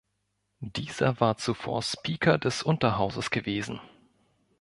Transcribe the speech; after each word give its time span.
Dieser 0.65 1.19
war 1.19 1.37
zuvor 1.37 1.83
Speaker 1.83 2.39
des 2.39 2.63
Unterhauses 2.63 3.29
gewesen. 3.29 3.79